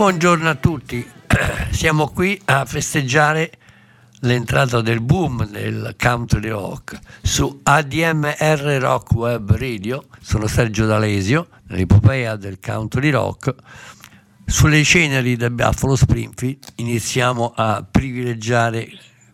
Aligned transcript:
Buongiorno 0.00 0.48
a 0.48 0.54
tutti, 0.54 1.06
siamo 1.68 2.08
qui 2.08 2.40
a 2.46 2.64
festeggiare 2.64 3.52
l'entrata 4.20 4.80
del 4.80 5.02
boom 5.02 5.44
del 5.44 5.94
country 6.02 6.48
rock 6.48 6.98
su 7.20 7.60
ADMR 7.62 8.78
Rock 8.80 9.12
Web 9.12 9.54
Radio, 9.56 10.06
sono 10.18 10.46
Sergio 10.46 10.86
D'Alesio, 10.86 11.48
nell'epopea 11.64 12.36
del 12.36 12.58
country 12.60 13.10
rock. 13.10 13.54
Sulle 14.46 14.82
ceneri 14.84 15.36
del 15.36 15.50
Buffalo 15.50 15.94
Springfield 15.94 16.64
iniziamo 16.76 17.52
a 17.54 17.86
privilegiare 17.88 18.88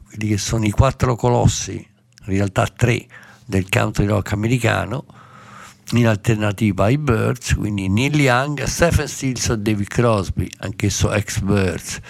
quelli 0.09 0.31
che 0.31 0.37
sono 0.37 0.65
i 0.65 0.73
quattro 0.73 1.15
colossi, 1.15 1.75
in 1.75 2.25
realtà 2.25 2.67
tre, 2.67 3.07
del 3.45 3.69
country 3.69 4.07
rock 4.07 4.33
americano, 4.33 5.07
in 5.93 6.07
alternativa 6.07 6.85
ai 6.85 6.99
Birds, 6.99 7.55
quindi 7.55 7.89
Neil 7.89 8.19
Young, 8.19 8.63
Stephen 8.65 9.07
Stills 9.07 9.49
e 9.51 9.59
David 9.59 9.87
Crosby, 9.87 10.49
anch'esso 10.59 11.13
ex 11.13 11.41
Birds. 11.41 12.01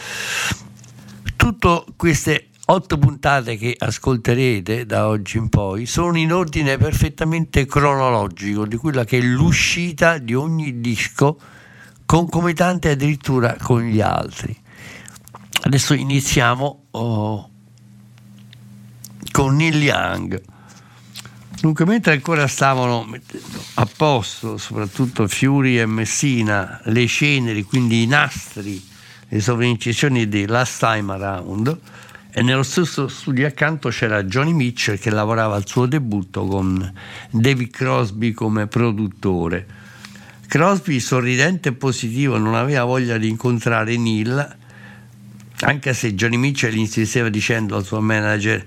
Tutte 1.37 1.85
queste 1.97 2.49
otto 2.69 2.99
puntate 2.99 3.57
che 3.57 3.77
ascolterete 3.79 4.87
da 4.87 5.07
oggi 5.07 5.37
in 5.37 5.49
poi 5.49 5.87
sono 5.87 6.19
in 6.19 6.33
ordine 6.33 6.79
perfettamente 6.79 7.67
cronologico 7.67 8.67
di 8.67 8.77
quella 8.77 9.05
che 9.05 9.19
è 9.19 9.21
l'uscita 9.21 10.19
di 10.19 10.35
ogni 10.35 10.81
disco 10.81 11.39
concomitante 12.07 12.91
addirittura 12.91 13.57
con 13.61 13.83
gli 13.83 14.01
altri. 14.01 14.57
Adesso 15.63 15.95
iniziamo 15.95 16.87
oh, 16.93 17.51
con 19.31 19.57
Neil 19.57 19.83
Young. 19.83 20.43
Dunque, 21.67 21.85
mentre 21.85 22.13
ancora 22.13 22.47
stavano 22.47 23.05
a 23.75 23.89
posto, 23.97 24.57
soprattutto 24.57 25.27
Fiori 25.27 25.81
e 25.81 25.85
Messina, 25.85 26.81
le 26.85 27.09
ceneri, 27.09 27.65
quindi 27.65 28.05
i 28.05 28.07
nastri, 28.07 28.81
le 29.29 29.41
sovraincisioni 29.41 30.29
di 30.29 30.47
Last 30.47 30.79
Time 30.79 31.13
Around, 31.15 31.79
e 32.31 32.43
nello 32.43 32.63
stesso 32.63 33.09
studio 33.09 33.49
accanto 33.49 33.89
c'era 33.89 34.23
Johnny 34.23 34.53
Mitchell 34.53 34.97
che 34.97 35.11
lavorava 35.11 35.57
al 35.57 35.67
suo 35.67 35.87
debutto 35.87 36.47
con 36.47 36.95
David 37.31 37.71
Crosby 37.71 38.31
come 38.31 38.69
produttore. 38.69 39.67
Crosby, 40.47 41.01
sorridente 41.01 41.71
e 41.71 41.73
positivo, 41.73 42.39
non 42.39 42.55
aveva 42.55 42.85
voglia 42.85 43.19
di 43.19 43.29
incontrare 43.29 43.97
Neil, 43.97 44.57
anche 45.63 45.95
se 45.95 46.15
Johnny 46.15 46.37
Mitchell 46.37 46.77
insisteva 46.77 47.29
dicendo 47.29 47.75
al 47.75 47.85
suo 47.85 48.01
manager 48.01 48.65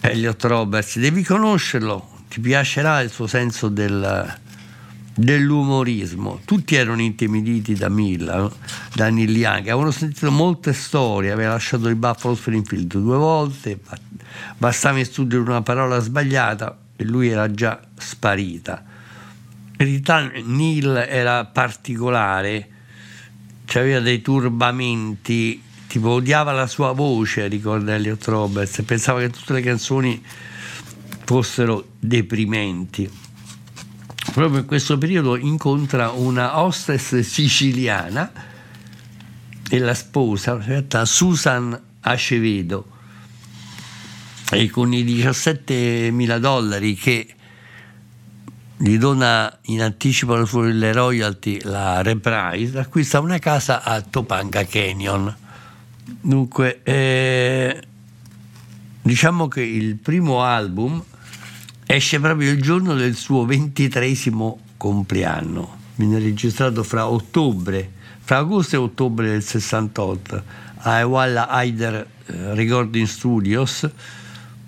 Elliot 0.00 0.42
Roberts, 0.44 0.98
devi 0.98 1.22
conoscerlo, 1.22 2.08
ti 2.28 2.40
piacerà 2.40 3.00
il 3.00 3.10
suo 3.10 3.26
senso 3.26 3.68
del, 3.68 4.38
dell'umorismo. 5.14 6.40
Tutti 6.44 6.76
erano 6.76 7.02
intimiditi 7.02 7.74
da 7.74 7.88
Milla, 7.88 8.50
da 8.94 9.10
Neil 9.10 9.36
Young, 9.36 9.62
avevano 9.62 9.90
sentito 9.90 10.30
molte 10.30 10.72
storie, 10.72 11.32
aveva 11.32 11.52
lasciato 11.52 11.88
il 11.88 11.96
Buffalo 11.96 12.36
Springfield 12.36 12.86
due 12.86 13.16
volte, 13.16 13.80
bastava 14.56 14.98
in 14.98 15.04
studio 15.04 15.40
una 15.40 15.62
parola 15.62 15.98
sbagliata 15.98 16.78
e 16.94 17.04
lui 17.04 17.28
era 17.28 17.50
già 17.50 17.80
sparita. 17.96 18.84
In 19.78 19.86
realtà 19.86 20.30
Neil 20.44 21.06
era 21.08 21.44
particolare, 21.44 22.68
aveva 23.74 24.00
dei 24.00 24.22
turbamenti, 24.22 25.62
tipo 25.88 26.10
odiava 26.10 26.52
la 26.52 26.66
sua 26.68 26.92
voce, 26.92 27.48
ricorda 27.48 27.94
Elliot 27.94 28.24
Roberts, 28.26 28.82
pensava 28.84 29.20
che 29.20 29.30
tutte 29.30 29.54
le 29.54 29.62
canzoni 29.62 30.22
fossero 31.24 31.88
deprimenti. 31.98 33.10
Proprio 34.32 34.60
in 34.60 34.66
questo 34.66 34.98
periodo 34.98 35.36
incontra 35.36 36.10
una 36.10 36.60
hostess 36.60 37.18
siciliana 37.20 38.30
e 39.68 39.78
la 39.78 39.94
sposa, 39.94 40.52
in 40.52 40.64
realtà 40.64 41.04
Susan 41.04 41.78
Acevedo, 42.00 42.86
e 44.50 44.68
con 44.70 44.92
i 44.92 45.04
17.000 45.04 46.38
dollari 46.38 46.94
che 46.94 47.34
gli 48.76 48.96
dona 48.96 49.58
in 49.62 49.82
anticipo 49.82 50.44
sulle 50.44 50.92
royalty 50.92 51.60
la 51.62 52.00
Reprise, 52.02 52.78
acquista 52.78 53.18
una 53.20 53.38
casa 53.38 53.82
a 53.82 54.00
Topanga 54.02 54.64
Canyon. 54.64 55.46
Dunque, 56.20 56.80
eh, 56.82 57.82
diciamo 59.02 59.48
che 59.48 59.62
il 59.62 59.96
primo 59.96 60.42
album 60.42 61.02
esce 61.86 62.20
proprio 62.20 62.50
il 62.50 62.62
giorno 62.62 62.94
del 62.94 63.14
suo 63.14 63.44
ventitresimo 63.44 64.60
compleanno, 64.76 65.76
viene 65.94 66.18
registrato 66.18 66.82
fra 66.82 67.08
ottobre, 67.08 67.90
fra 68.20 68.38
agosto 68.38 68.76
e 68.76 68.78
ottobre 68.78 69.28
del 69.28 69.42
68 69.42 70.42
a 70.80 70.98
Ewalla 70.98 71.48
Hyder 71.50 71.94
eh, 71.94 72.54
Recording 72.54 73.06
Studios 73.06 73.88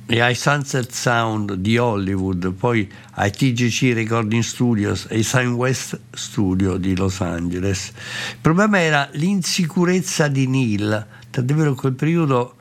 e 0.06 0.20
ai 0.20 0.34
Sunset 0.34 0.90
Sound 0.90 1.54
di 1.54 1.78
Hollywood, 1.78 2.52
poi 2.52 2.90
ai 3.12 3.30
TGC 3.30 3.92
Recording 3.94 4.42
Studios 4.42 5.06
e 5.08 5.16
ai 5.16 5.22
Sign 5.22 5.50
West 5.50 6.00
Studio 6.12 6.78
di 6.78 6.96
Los 6.96 7.20
Angeles. 7.20 7.92
Il 8.30 8.38
problema 8.40 8.80
era 8.80 9.08
l'insicurezza 9.12 10.26
di 10.26 10.48
Neil, 10.48 11.06
tant'è 11.30 11.54
vero 11.54 11.74
che 11.74 11.80
quel 11.80 11.94
periodo 11.94 12.56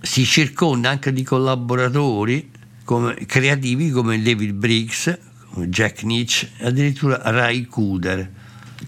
si 0.00 0.24
circonda 0.24 0.90
anche 0.90 1.12
di 1.12 1.22
collaboratori 1.22 2.50
come, 2.84 3.14
creativi 3.26 3.90
come 3.90 4.20
David 4.20 4.52
Briggs, 4.52 5.18
Jack 5.66 6.02
Nietzsche 6.02 6.50
e 6.58 6.66
addirittura 6.66 7.20
Ray 7.24 7.66
Cooder. 7.66 8.30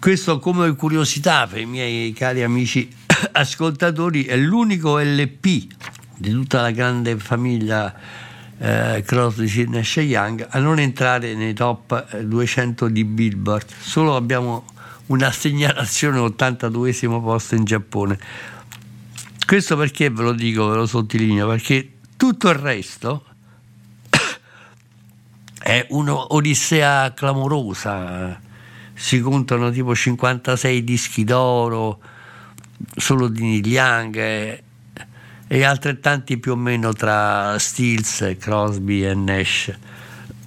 Questo 0.00 0.38
come 0.38 0.74
curiosità 0.74 1.46
per 1.46 1.60
i 1.60 1.66
miei 1.66 2.12
cari 2.12 2.42
amici 2.42 2.88
ascoltatori 3.32 4.24
è 4.24 4.36
l'unico 4.36 4.98
LP 4.98 5.66
di 6.16 6.30
tutta 6.30 6.60
la 6.60 6.70
grande 6.70 7.16
famiglia 7.18 7.94
eh, 8.58 9.02
Crosby, 9.04 9.68
Nash 9.68 9.96
Young 9.96 10.46
a 10.48 10.58
non 10.58 10.78
entrare 10.78 11.34
nei 11.34 11.54
top 11.54 12.18
200 12.18 12.88
di 12.88 13.04
Billboard. 13.04 13.66
Solo 13.78 14.16
abbiamo 14.16 14.64
una 15.06 15.30
segnalazione 15.30 16.18
82 16.18 16.92
posto 17.20 17.54
in 17.54 17.64
Giappone. 17.64 18.18
Questo 19.46 19.76
perché 19.76 20.10
ve 20.10 20.22
lo 20.22 20.32
dico, 20.32 20.68
ve 20.68 20.76
lo 20.76 20.86
sottolineo, 20.86 21.48
perché 21.48 21.98
tutto 22.16 22.48
il 22.48 22.54
resto 22.54 23.24
è 25.60 25.86
un'odissea 25.90 27.12
clamorosa 27.14 28.40
si 28.94 29.20
contano 29.20 29.70
tipo 29.70 29.94
56 29.94 30.84
dischi 30.84 31.24
d'oro 31.24 31.98
solo 32.96 33.28
di 33.28 33.42
Neil 33.42 33.66
Young 33.66 34.16
e, 34.16 34.62
e 35.46 35.64
altrettanti 35.64 36.38
più 36.38 36.52
o 36.52 36.56
meno 36.56 36.92
tra 36.92 37.58
Stills, 37.58 38.36
Crosby 38.38 39.04
e 39.04 39.14
Nash, 39.14 39.76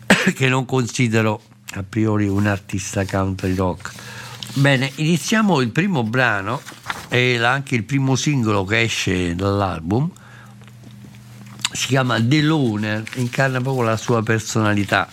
che 0.34 0.48
non 0.48 0.66
considero 0.66 1.42
a 1.74 1.84
priori 1.88 2.28
un 2.28 2.48
artista 2.48 3.06
country 3.06 3.54
rock. 3.54 3.92
Bene, 4.54 4.92
iniziamo 4.96 5.60
il 5.60 5.70
primo 5.70 6.04
brano 6.04 6.62
e 7.10 7.38
anche 7.44 7.76
il 7.76 7.84
primo 7.84 8.16
singolo 8.16 8.64
che 8.66 8.82
esce 8.82 9.36
dall'album. 9.36 10.10
Si 11.72 11.88
chiama 11.88 12.22
The 12.22 12.42
Loner, 12.42 13.04
incarna 13.16 13.62
proprio 13.62 13.84
la 13.84 13.98
sua 13.98 14.24
personalità 14.24 15.08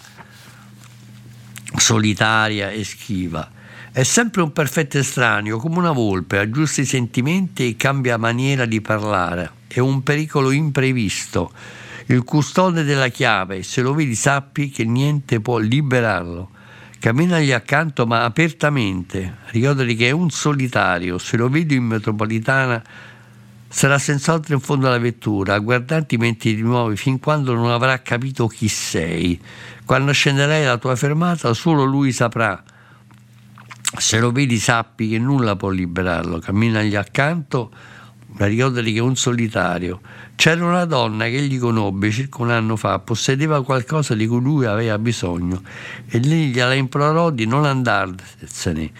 solitaria 1.76 2.70
e 2.70 2.84
schiva. 2.84 3.50
È 3.92 4.02
sempre 4.02 4.42
un 4.42 4.52
perfetto 4.52 4.98
estraneo, 4.98 5.58
come 5.58 5.78
una 5.78 5.92
volpe, 5.92 6.38
aggiusta 6.38 6.80
i 6.80 6.84
sentimenti 6.84 7.68
e 7.68 7.76
cambia 7.76 8.16
maniera 8.16 8.64
di 8.64 8.80
parlare. 8.80 9.50
È 9.68 9.78
un 9.78 10.02
pericolo 10.02 10.50
imprevisto. 10.50 11.52
Il 12.06 12.24
custode 12.24 12.82
della 12.82 13.08
chiave, 13.08 13.62
se 13.62 13.82
lo 13.82 13.94
vedi 13.94 14.14
sappi 14.14 14.68
che 14.70 14.84
niente 14.84 15.40
può 15.40 15.58
liberarlo. 15.58 16.50
Camminagli 17.04 17.52
accanto 17.52 18.06
ma 18.06 18.24
apertamente, 18.24 19.36
ricordati 19.50 19.94
che 19.94 20.08
è 20.08 20.10
un 20.10 20.30
solitario, 20.30 21.18
se 21.18 21.36
lo 21.36 21.50
vedi 21.50 21.74
in 21.74 21.84
metropolitana 21.84 22.82
sarà 23.68 23.98
senz'altro 23.98 24.54
in 24.54 24.60
fondo 24.60 24.86
alla 24.86 24.96
vettura 24.96 25.52
a 25.52 25.58
guardarti 25.58 26.16
mentre 26.16 26.54
ti 26.54 26.62
muovi 26.62 26.96
fin 26.96 27.20
quando 27.20 27.52
non 27.52 27.70
avrà 27.70 28.00
capito 28.00 28.46
chi 28.46 28.68
sei. 28.68 29.38
Quando 29.84 30.12
scenderai 30.12 30.64
alla 30.64 30.78
tua 30.78 30.96
fermata 30.96 31.52
solo 31.52 31.84
lui 31.84 32.10
saprà. 32.10 32.64
Se 33.98 34.18
lo 34.18 34.32
vedi 34.32 34.58
sappi 34.58 35.10
che 35.10 35.18
nulla 35.18 35.56
può 35.56 35.68
liberarlo, 35.68 36.38
camminagli 36.38 36.94
accanto, 36.94 37.70
ma 38.36 38.46
ricordati 38.46 38.92
che 38.92 39.00
un 39.00 39.16
solitario. 39.16 40.00
C'era 40.34 40.64
una 40.64 40.84
donna 40.84 41.24
che 41.26 41.36
egli 41.36 41.58
conobbe 41.58 42.10
circa 42.10 42.42
un 42.42 42.50
anno 42.50 42.76
fa, 42.76 42.98
possedeva 42.98 43.62
qualcosa 43.62 44.14
di 44.14 44.26
cui 44.26 44.40
lui 44.40 44.66
aveva 44.66 44.98
bisogno 44.98 45.62
e 46.08 46.18
lei 46.20 46.48
gliela 46.48 46.74
implorò 46.74 47.30
di 47.30 47.46
non 47.46 47.64
andarsene. 47.64 48.90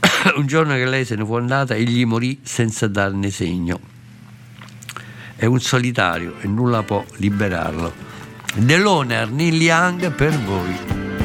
un 0.36 0.46
giorno 0.46 0.74
che 0.74 0.86
lei 0.86 1.04
se 1.04 1.16
ne 1.16 1.24
fu 1.24 1.34
andata, 1.34 1.74
egli 1.74 2.04
morì 2.04 2.40
senza 2.42 2.86
darne 2.86 3.30
segno. 3.30 3.80
È 5.34 5.44
un 5.44 5.60
solitario 5.60 6.36
e 6.40 6.46
nulla 6.46 6.82
può 6.82 7.04
liberarlo. 7.16 7.92
Deloner, 8.54 9.30
Neil 9.30 9.60
Young 9.60 10.10
per 10.12 10.38
voi. 10.38 11.15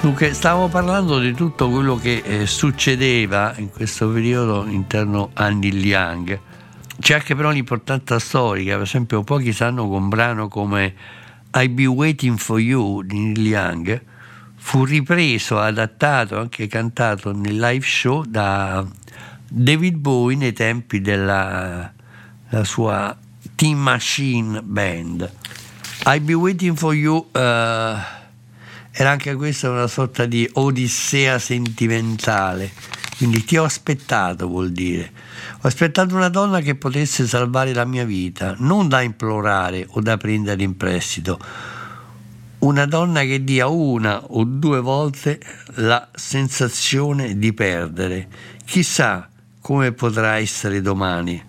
Dunque, 0.00 0.32
stavo 0.32 0.68
parlando 0.68 1.18
di 1.18 1.34
tutto 1.34 1.68
quello 1.68 1.96
che 1.96 2.22
eh, 2.24 2.46
succedeva 2.46 3.52
in 3.58 3.68
questo 3.68 4.08
periodo 4.08 4.64
interno 4.66 5.28
a 5.34 5.50
Neil 5.50 5.84
Young. 5.84 6.40
C'è 6.98 7.14
anche 7.14 7.34
però 7.34 7.50
un'importanza 7.50 8.18
storica, 8.18 8.76
per 8.76 8.84
esempio 8.84 9.22
pochi 9.22 9.52
sanno 9.52 9.86
che 9.86 9.94
un 9.94 10.08
brano 10.08 10.48
come 10.48 10.94
I'll 11.52 11.74
Be 11.74 11.84
Waiting 11.84 12.38
For 12.38 12.58
You 12.58 13.02
di 13.02 13.18
Neil 13.18 13.46
Young 13.46 14.02
fu 14.56 14.84
ripreso, 14.84 15.58
adattato, 15.58 16.38
anche 16.38 16.66
cantato 16.66 17.32
nel 17.32 17.58
live 17.58 17.84
show 17.84 18.24
da 18.24 18.86
David 19.46 19.96
Bowie 19.96 20.36
nei 20.36 20.54
tempi 20.54 21.02
della 21.02 21.92
la 22.48 22.64
sua 22.64 23.14
Team 23.54 23.78
Machine 23.78 24.62
Band. 24.62 25.30
I'll 26.06 26.22
Be 26.22 26.32
Waiting 26.32 26.76
For 26.76 26.94
You 26.94 27.28
eh, 27.32 28.18
era 29.00 29.12
anche 29.12 29.34
questa 29.34 29.70
una 29.70 29.86
sorta 29.86 30.26
di 30.26 30.46
odissea 30.52 31.38
sentimentale, 31.38 32.70
quindi 33.16 33.42
ti 33.44 33.56
ho 33.56 33.64
aspettato 33.64 34.46
vuol 34.46 34.72
dire. 34.72 35.10
Ho 35.62 35.66
aspettato 35.66 36.14
una 36.14 36.28
donna 36.28 36.60
che 36.60 36.74
potesse 36.74 37.26
salvare 37.26 37.72
la 37.72 37.86
mia 37.86 38.04
vita, 38.04 38.56
non 38.58 38.88
da 38.88 39.00
implorare 39.00 39.86
o 39.88 40.02
da 40.02 40.18
prendere 40.18 40.62
in 40.62 40.76
prestito. 40.76 41.38
Una 42.58 42.84
donna 42.84 43.22
che 43.22 43.42
dia 43.42 43.68
una 43.68 44.22
o 44.22 44.44
due 44.44 44.80
volte 44.80 45.40
la 45.76 46.06
sensazione 46.14 47.38
di 47.38 47.54
perdere. 47.54 48.28
Chissà 48.66 49.30
come 49.62 49.92
potrà 49.92 50.36
essere 50.36 50.82
domani. 50.82 51.42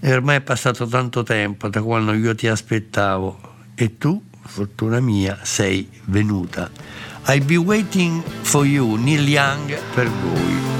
E 0.00 0.12
ormai 0.14 0.36
è 0.36 0.40
passato 0.40 0.86
tanto 0.86 1.22
tempo 1.24 1.68
da 1.68 1.82
quando 1.82 2.14
io 2.14 2.34
ti 2.34 2.46
aspettavo 2.46 3.38
e 3.74 3.98
tu, 3.98 4.18
fortuna 4.46 5.00
mia, 5.00 5.38
sei 5.42 5.88
venuta. 6.06 6.70
I'll 7.26 7.44
be 7.44 7.56
waiting 7.56 8.22
for 8.42 8.66
you, 8.66 8.96
Neil 8.98 9.28
Young, 9.28 9.74
per 9.94 10.08
voi. 10.08 10.73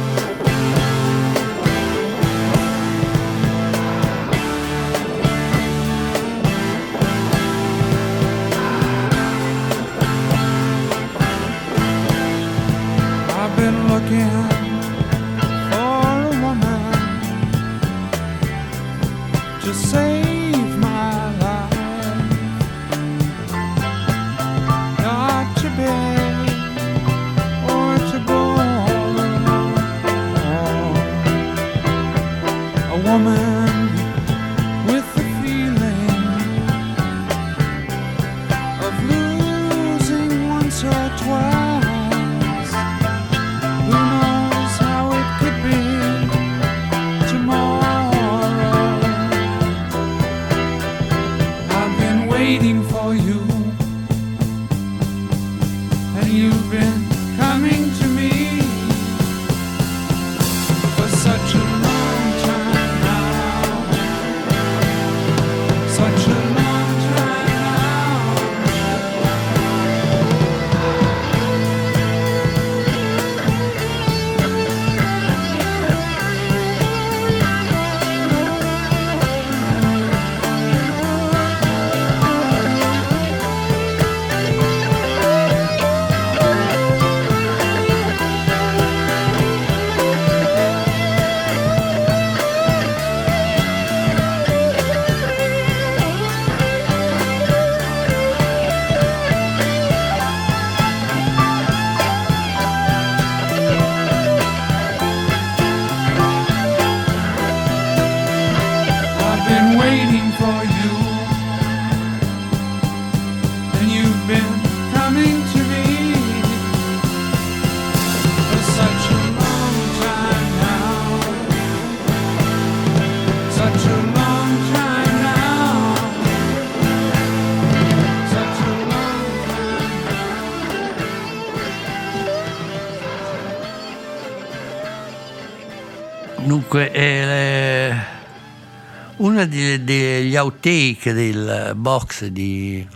Uno 139.16 139.46
degli 139.46 140.36
outtake 140.36 141.12
del 141.12 141.72
box 141.76 142.26
di- 142.26 142.86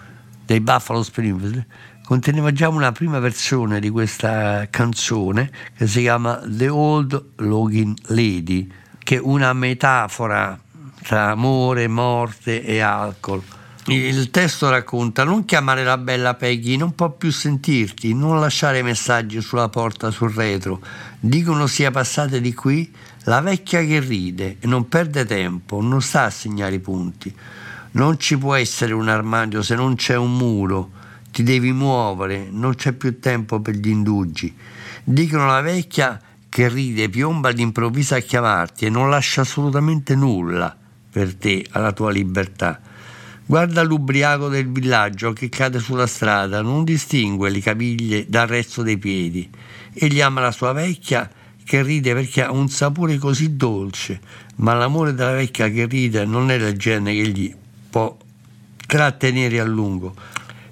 dei 0.45 0.61
Buffalo 0.61 1.03
Springfield 1.03 1.65
conteneva 2.05 2.53
già 2.53 2.69
una 2.69 2.91
prima 2.91 3.19
versione 3.19 3.81
di 3.81 3.91
questa 3.91 4.67
canzone 4.71 5.51
che 5.77 5.87
si 5.87 6.01
chiama 6.01 6.41
The 6.45 6.69
Old 6.69 7.33
Login 7.37 7.95
Lady, 8.07 8.67
che 8.99 9.17
è 9.17 9.21
una 9.23 9.53
metafora 9.53 10.59
tra 11.03 11.31
amore, 11.31 11.87
morte 11.87 12.65
e 12.65 12.81
alcol. 12.81 13.43
Il 13.91 14.31
testo 14.31 14.69
racconta: 14.69 15.25
Non 15.25 15.47
chiamare 15.47 15.83
la 15.83 15.97
bella 15.97 16.35
Peggy, 16.35 16.77
non 16.77 16.95
può 16.95 17.09
più 17.09 17.33
sentirti, 17.33 18.13
non 18.13 18.39
lasciare 18.39 18.83
messaggi 18.83 19.41
sulla 19.41 19.71
porta 19.71 20.11
sul 20.11 20.31
retro. 20.31 20.83
Dicono 21.19 21.67
sia 21.67 21.91
passate 21.91 22.43
di 22.43 22.53
qui 22.53 22.93
la 23.25 23.41
vecchia 23.41 23.83
che 23.83 23.99
ride 24.01 24.59
e 24.61 24.67
non 24.67 24.89
perde 24.89 25.25
tempo, 25.25 25.81
non 25.81 26.03
sta 26.03 26.25
a 26.25 26.31
segnare 26.31 26.75
i 26.75 26.81
punti. 26.81 27.35
Non 27.93 28.19
ci 28.19 28.37
può 28.37 28.55
essere 28.55 28.93
un 28.93 29.09
armadio 29.09 29.63
se 29.63 29.75
non 29.75 29.95
c'è 29.95 30.17
un 30.17 30.37
muro. 30.37 30.91
Ti 31.33 31.43
devi 31.43 31.73
muovere, 31.73 32.49
non 32.51 32.75
c'è 32.75 32.93
più 32.93 33.19
tempo 33.21 33.61
per 33.61 33.75
gli 33.75 33.89
indugi. 33.89 34.55
Dicono 35.03 35.47
la 35.47 35.63
vecchia 35.63 36.21
che 36.51 36.69
ride, 36.69 37.09
piomba 37.09 37.49
all'improvviso 37.49 38.15
a 38.15 38.21
chiamarti 38.21 38.85
e 38.85 38.91
non 38.91 39.09
lascia 39.09 39.41
assolutamente 39.41 40.15
nulla 40.15 40.77
per 41.11 41.35
te, 41.37 41.65
alla 41.71 41.93
tua 41.93 42.11
libertà. 42.11 42.81
Guarda 43.49 43.83
l'ubriaco 43.83 44.49
del 44.49 44.71
villaggio 44.71 45.33
che 45.33 45.49
cade 45.49 45.79
sulla 45.79 46.07
strada, 46.07 46.61
non 46.61 46.85
distingue 46.85 47.49
le 47.49 47.61
caviglie 47.61 48.27
dal 48.29 48.47
resto 48.47 48.83
dei 48.83 48.99
piedi. 48.99 49.49
Egli 49.95 50.21
ama 50.21 50.43
la 50.43 50.53
sua 50.53 50.73
vecchia 50.73 51.31
che 51.65 51.83
ride 51.83 52.13
perché 52.13 52.45
ha 52.45 52.53
un 52.53 52.69
sapore 52.69 53.17
così 53.17 53.57
dolce, 53.57 54.21
ma 54.57 54.75
l'amore 54.75 55.15
della 55.15 55.33
vecchia 55.33 55.71
che 55.71 55.87
ride 55.87 56.27
non 56.27 56.51
è 56.51 56.59
del 56.59 56.77
genere 56.77 57.23
che 57.23 57.29
gli 57.29 57.55
può 57.89 58.15
trattenere 58.87 59.61
a 59.61 59.65
lungo. 59.65 60.15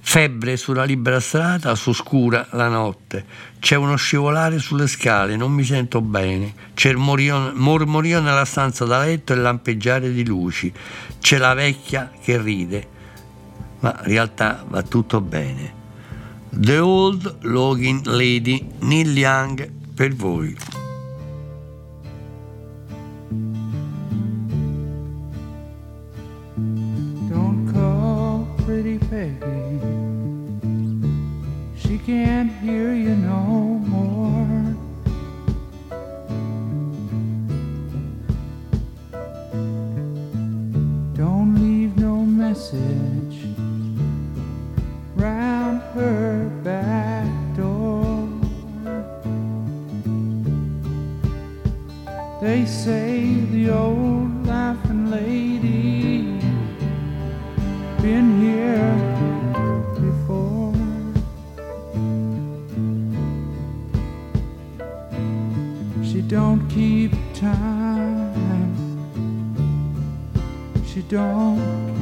Febbre 0.09 0.57
sulla 0.57 0.85
libera 0.85 1.19
strada, 1.19 1.75
s'oscura 1.75 2.47
la 2.53 2.69
notte. 2.69 3.25
C'è 3.59 3.75
uno 3.75 3.97
scivolare 3.97 4.61
sulle 4.61 4.87
scale, 4.87 5.35
non 5.35 5.51
mi 5.51 5.65
sento 5.65 6.01
bene. 6.01 6.55
C'è 6.75 6.91
il 6.91 6.97
morio- 6.97 7.51
mormorio 7.53 8.21
nella 8.21 8.45
stanza 8.45 8.85
da 8.85 9.01
letto 9.01 9.33
e 9.33 9.37
lampeggiare 9.37 10.13
di 10.13 10.25
luci. 10.25 10.73
C'è 11.19 11.39
la 11.39 11.55
vecchia 11.55 12.13
che 12.23 12.41
ride, 12.41 12.89
ma 13.81 13.99
in 14.05 14.13
realtà 14.13 14.65
va 14.69 14.81
tutto 14.83 15.21
bene. 15.21 15.75
The 16.51 16.79
Old 16.79 17.39
Login 17.41 18.03
Lady, 18.05 18.65
Neil 18.79 19.19
Young, 19.19 19.69
per 19.93 20.15
voi. 20.15 20.57
Can't 32.07 32.53
hear 32.63 32.95
you 32.95 33.17
no 33.17 33.43
more. 33.91 34.77
Don't 41.17 41.57
leave 41.61 41.97
no 41.97 42.19
message 42.25 43.39
round 45.17 45.81
her 45.95 46.49
back 46.63 47.27
door. 47.57 48.29
They 52.41 52.67
say 52.67 53.41
the 53.51 53.71
old 53.71 54.06
don't 71.09 71.96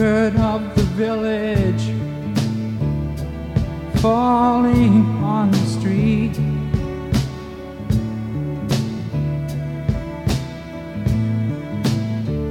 of 0.00 0.74
the 0.74 0.82
village 0.96 1.84
falling 4.00 5.06
on 5.22 5.52
the 5.52 5.56
street. 5.58 6.34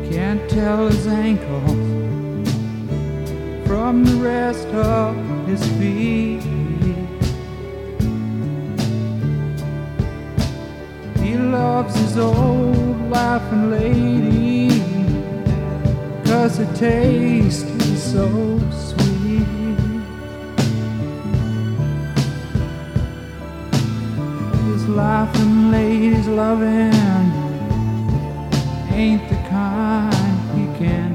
Can't 0.10 0.49
tell 0.49 0.88
his 0.88 1.06
ankles 1.06 2.49
from 3.67 4.06
the 4.06 4.15
rest 4.23 4.67
of 4.69 5.15
his 5.45 5.62
feet. 5.77 6.43
He 11.21 11.36
loves 11.36 11.93
his 11.95 12.17
old 12.17 13.10
laughing 13.10 13.69
lady 13.69 14.52
Cause 16.33 16.57
the 16.57 16.65
taste 16.73 17.67
is 17.67 18.01
so 18.11 18.27
sweet. 18.71 19.45
This 24.65 24.87
laughing, 24.87 25.41
and 25.41 25.71
ladies 25.71 26.27
loving 26.27 26.91
ain't 28.91 29.29
the 29.29 29.35
kind 29.47 30.57
he 30.57 30.65
can 30.79 31.12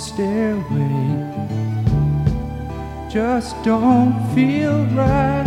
stairway, 0.00 0.96
just 3.10 3.54
don't 3.62 4.14
feel 4.34 4.86
right. 4.96 5.46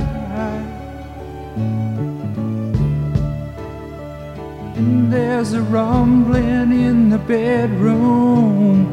And 4.76 5.12
there's 5.12 5.54
a 5.54 5.62
rumbling 5.62 6.72
in 6.72 7.10
the 7.10 7.18
bedroom 7.18 8.86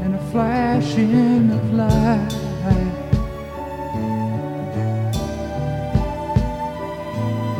and 0.00 0.14
a 0.14 0.22
flashing 0.30 1.50
of 1.50 1.74
light. 1.74 2.30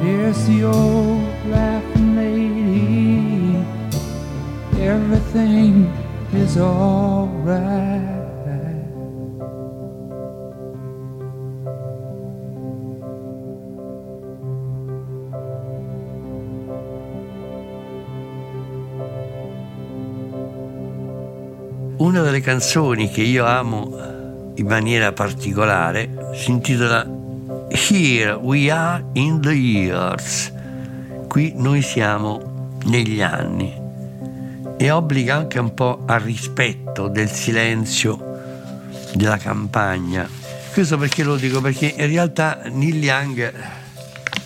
Here's 0.02 0.46
the 0.46 0.64
old 0.64 1.46
laughing 1.46 2.14
lady. 2.14 3.56
Everything 4.78 5.93
is 6.44 6.56
alright. 6.58 8.12
Una 21.96 22.22
delle 22.22 22.40
canzoni 22.40 23.08
che 23.08 23.22
io 23.22 23.46
amo 23.46 24.52
in 24.56 24.66
maniera 24.66 25.12
particolare 25.12 26.32
si 26.34 26.50
intitola 26.50 27.06
Here 27.68 28.32
We 28.32 28.70
Are 28.70 29.02
in 29.14 29.40
the 29.40 29.52
Years, 29.52 30.52
qui 31.28 31.54
noi 31.56 31.80
siamo 31.80 32.76
negli 32.84 33.22
anni 33.22 33.83
e 34.84 34.90
obbliga 34.90 35.36
anche 35.36 35.58
un 35.58 35.72
po' 35.72 36.02
al 36.04 36.20
rispetto 36.20 37.08
del 37.08 37.30
silenzio 37.30 38.18
della 39.14 39.38
campagna. 39.38 40.28
Questo 40.74 40.98
perché 40.98 41.22
lo 41.22 41.36
dico? 41.36 41.62
Perché 41.62 41.94
in 41.96 42.06
realtà 42.06 42.64
Neil 42.70 43.02
Young 43.02 43.52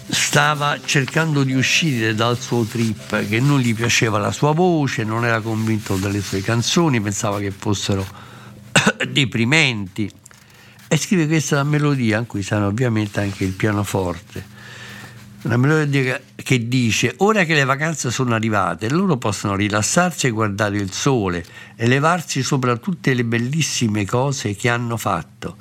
stava 0.09 0.79
cercando 0.85 1.43
di 1.43 1.55
uscire 1.55 2.15
dal 2.15 2.39
suo 2.39 2.63
trip, 2.63 3.27
che 3.27 3.41
non 3.41 3.59
gli 3.59 3.75
piaceva 3.75 4.19
la 4.19 4.31
sua 4.31 4.53
voce, 4.53 5.03
non 5.03 5.25
era 5.25 5.41
convinto 5.41 5.97
delle 5.97 6.21
sue 6.21 6.41
canzoni, 6.41 7.01
pensava 7.01 7.41
che 7.41 7.51
fossero 7.51 8.07
deprimenti. 9.11 10.09
E 10.87 10.97
scrive 10.97 11.27
questa 11.27 11.65
melodia 11.65 12.19
in 12.19 12.27
cui 12.27 12.45
sta 12.45 12.65
ovviamente 12.65 13.19
anche 13.19 13.43
il 13.43 13.55
pianoforte. 13.55 14.57
Una 15.49 15.57
melodia 15.57 16.21
che 16.35 16.69
dice: 16.69 17.15
Ora 17.21 17.45
che 17.45 17.55
le 17.55 17.65
vacanze 17.65 18.11
sono 18.11 18.35
arrivate, 18.35 18.91
loro 18.91 19.17
possono 19.17 19.57
rilassarsi 19.57 20.27
e 20.27 20.31
guardare 20.31 20.77
il 20.77 20.93
sole 20.93 21.43
e 21.75 21.87
levarsi 21.87 22.43
sopra 22.43 22.77
tutte 22.77 23.15
le 23.15 23.25
bellissime 23.25 24.05
cose 24.05 24.55
che 24.55 24.69
hanno 24.69 24.99
fatto. 24.99 25.57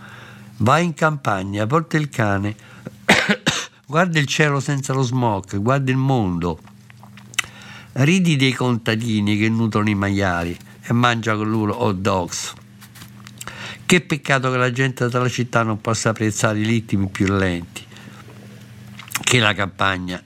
Vai 0.58 0.84
in 0.84 0.93
campagna, 0.93 1.65
porta 1.67 1.95
il 1.95 2.10
cane, 2.10 2.54
guarda 3.88 4.19
il 4.19 4.26
cielo 4.26 4.60
senza 4.60 4.91
lo 4.91 5.04
smog, 5.04 5.56
guarda 5.56 5.89
il 5.89 5.95
mondo. 5.95 6.60
Ridi 7.93 8.36
dei 8.36 8.52
contadini 8.52 9.38
che 9.38 9.47
nutrono 9.47 9.88
i 9.88 9.95
maiali 9.95 10.58
e 10.82 10.91
mangia 10.91 11.34
con 11.38 11.50
loro 11.50 11.82
hot 11.82 11.95
dogs. 11.95 12.54
Che 13.86 14.02
peccato 14.02 14.52
che 14.52 14.58
la 14.58 14.71
gente 14.73 15.08
della 15.08 15.30
città 15.30 15.63
non 15.63 15.80
possa 15.80 16.10
apprezzare 16.10 16.60
i 16.60 16.65
ritmi 16.65 17.08
più 17.08 17.28
lenti 17.28 17.86
che 19.21 19.39
la 19.39 19.53
campagna 19.53 20.21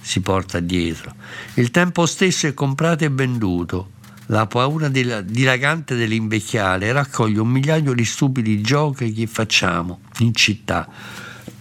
si 0.00 0.20
porta 0.20 0.60
dietro. 0.60 1.14
Il 1.54 1.70
tempo 1.72 2.06
stesso 2.06 2.46
è 2.46 2.54
comprato 2.54 3.04
e 3.04 3.08
venduto. 3.08 3.90
La 4.26 4.46
paura 4.46 4.88
dilagante 4.88 5.94
dell'invecchiare 5.94 6.92
raccoglie 6.92 7.40
un 7.40 7.48
migliaio 7.48 7.92
di 7.92 8.04
stupidi 8.04 8.60
giochi 8.60 9.12
che 9.12 9.26
facciamo 9.26 10.00
in 10.18 10.32
città. 10.34 10.88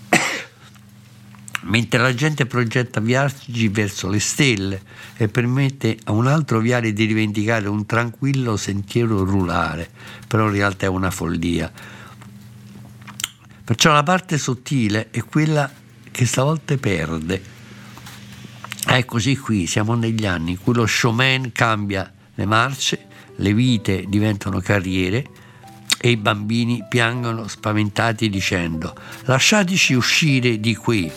Mentre 1.62 2.00
la 2.00 2.14
gente 2.14 2.46
progetta 2.46 3.00
viaggi 3.00 3.68
verso 3.68 4.10
le 4.10 4.20
stelle 4.20 4.82
e 5.18 5.28
permette 5.28 5.98
a 6.06 6.12
un 6.12 6.28
altro 6.28 6.60
viale 6.60 6.94
di 6.94 7.06
rivendicare 7.06 7.68
un 7.68 7.86
tranquillo 7.86 8.58
sentiero 8.58 9.24
rurale, 9.24 9.90
però 10.28 10.46
in 10.46 10.54
realtà 10.54 10.86
è 10.86 10.90
una 10.90 11.12
follia. 11.12 11.72
Perciò 13.64 13.92
la 13.92 14.04
parte 14.04 14.38
sottile 14.38 15.10
è 15.10 15.24
quella 15.24 15.68
che 16.16 16.26
stavolta 16.26 16.78
perde. 16.78 17.44
Così 19.06 19.36
qui, 19.36 19.68
siamo 19.68 19.96
negli 19.96 20.26
anni 20.26 20.52
in 20.52 20.62
cui 20.62 20.74
lo 20.74 20.86
showman 20.86 21.52
cambia 21.52 22.10
le 22.36 22.46
marce, 22.46 23.08
le 23.36 23.54
vite 23.54 24.06
diventano 24.08 24.62
carriere 24.62 25.28
e 26.00 26.12
i 26.12 26.16
bambini 26.16 26.86
piangono 26.88 27.50
spaventati 27.50 28.30
dicendo 28.30 28.96
lasciateci 29.26 29.94
uscire 29.94 30.62
di 30.62 30.74
qui. 30.76 31.12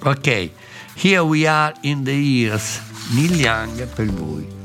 Ok, 0.00 0.50
here 0.96 1.20
we 1.20 1.48
are 1.48 1.74
in 1.80 2.04
the 2.04 2.12
years, 2.12 2.82
Neil 3.12 3.40
Young 3.40 3.86
per 3.86 4.06
voi. 4.12 4.59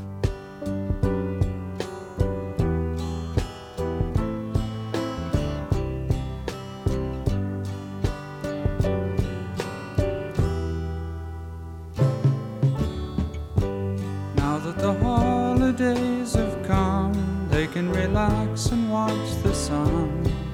Can 17.76 17.92
relax 17.92 18.68
and 18.68 18.90
watch 18.90 19.30
the 19.44 19.54
sun 19.54 20.10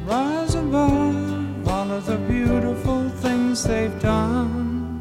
rise 0.08 0.56
above 0.56 1.68
all 1.68 1.92
of 1.92 2.04
the 2.08 2.18
beautiful 2.28 3.08
things 3.10 3.64
they've 3.64 4.02
done. 4.02 5.00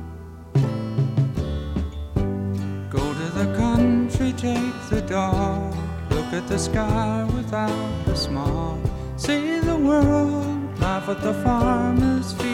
Go 2.90 3.14
to 3.20 3.28
the 3.40 3.56
country, 3.56 4.34
take 4.34 4.74
the 4.90 5.00
dog, 5.08 5.74
look 6.10 6.30
at 6.34 6.46
the 6.46 6.58
sky 6.58 7.26
without 7.34 8.04
the 8.04 8.14
smog, 8.14 8.78
see 9.16 9.58
the 9.60 9.78
world, 9.78 10.78
laugh 10.78 11.08
at 11.08 11.22
the 11.22 11.32
farmers 11.42 12.34
feeding 12.34 12.49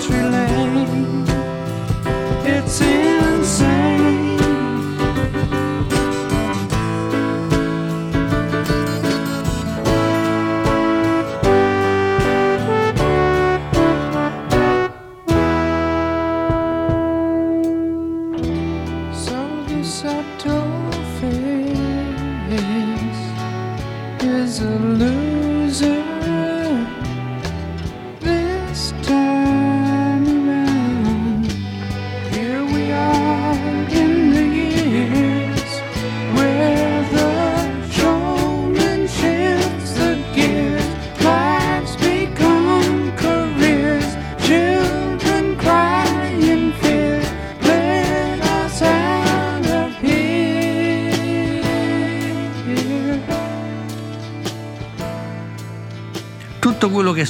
country 0.00 0.22
lane. 0.30 0.49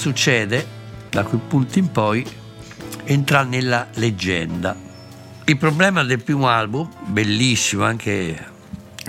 Succede 0.00 0.66
da 1.10 1.24
quel 1.24 1.42
punto 1.42 1.78
in 1.78 1.92
poi 1.92 2.26
entra 3.04 3.42
nella 3.42 3.86
leggenda. 3.94 4.74
Il 5.44 5.58
problema 5.58 6.02
del 6.02 6.22
primo 6.22 6.48
album, 6.48 6.88
bellissimo, 7.04 7.84
anche 7.84 8.46